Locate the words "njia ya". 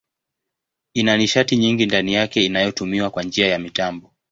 3.23-3.59